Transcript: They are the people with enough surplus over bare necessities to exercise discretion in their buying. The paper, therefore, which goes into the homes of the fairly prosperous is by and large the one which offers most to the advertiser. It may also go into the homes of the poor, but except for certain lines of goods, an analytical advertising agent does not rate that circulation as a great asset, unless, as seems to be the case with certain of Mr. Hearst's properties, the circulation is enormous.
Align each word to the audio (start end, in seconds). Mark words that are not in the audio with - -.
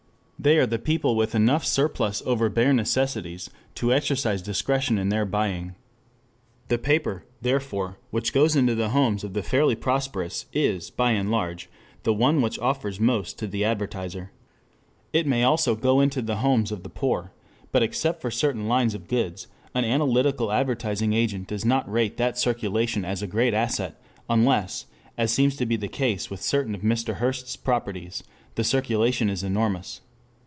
They 0.43 0.57
are 0.57 0.65
the 0.65 0.79
people 0.79 1.15
with 1.15 1.35
enough 1.35 1.63
surplus 1.63 2.23
over 2.25 2.49
bare 2.49 2.73
necessities 2.73 3.51
to 3.75 3.93
exercise 3.93 4.41
discretion 4.41 4.97
in 4.97 5.09
their 5.09 5.23
buying. 5.23 5.75
The 6.67 6.79
paper, 6.79 7.25
therefore, 7.43 7.99
which 8.09 8.33
goes 8.33 8.55
into 8.55 8.73
the 8.73 8.89
homes 8.89 9.23
of 9.23 9.35
the 9.35 9.43
fairly 9.43 9.75
prosperous 9.75 10.47
is 10.51 10.89
by 10.89 11.11
and 11.11 11.29
large 11.29 11.69
the 12.01 12.11
one 12.11 12.41
which 12.41 12.57
offers 12.57 12.99
most 12.99 13.37
to 13.37 13.45
the 13.45 13.63
advertiser. 13.63 14.31
It 15.13 15.27
may 15.27 15.43
also 15.43 15.75
go 15.75 15.99
into 15.99 16.23
the 16.23 16.37
homes 16.37 16.71
of 16.71 16.81
the 16.81 16.89
poor, 16.89 17.31
but 17.71 17.83
except 17.83 18.19
for 18.19 18.31
certain 18.31 18.67
lines 18.67 18.95
of 18.95 19.07
goods, 19.07 19.45
an 19.75 19.85
analytical 19.85 20.51
advertising 20.51 21.13
agent 21.13 21.49
does 21.49 21.65
not 21.65 21.87
rate 21.87 22.17
that 22.17 22.35
circulation 22.35 23.05
as 23.05 23.21
a 23.21 23.27
great 23.27 23.53
asset, 23.53 24.01
unless, 24.27 24.87
as 25.19 25.29
seems 25.31 25.55
to 25.57 25.67
be 25.67 25.75
the 25.75 25.87
case 25.87 26.31
with 26.31 26.41
certain 26.41 26.73
of 26.73 26.81
Mr. 26.81 27.17
Hearst's 27.17 27.55
properties, 27.55 28.23
the 28.55 28.63
circulation 28.63 29.29
is 29.29 29.43
enormous. 29.43 30.01